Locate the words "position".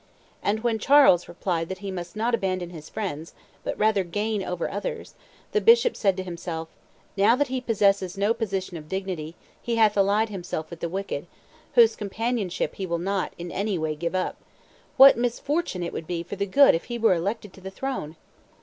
8.33-8.77